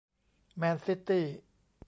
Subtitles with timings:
[0.57, 1.25] แมนซิตี้